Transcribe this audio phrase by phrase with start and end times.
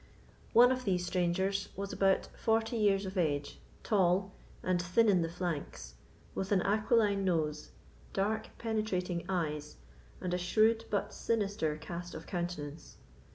[0.53, 4.31] One of these strangers was about forty years of age, tall,
[4.63, 5.93] and thin in the flanks,
[6.33, 7.69] with an aquiline nose,
[8.11, 9.75] dark penetrating eyes,
[10.19, 12.97] and a shrewd but sinister cast of countenance.